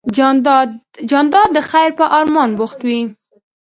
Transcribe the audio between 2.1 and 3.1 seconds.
ارمان بوخت وي.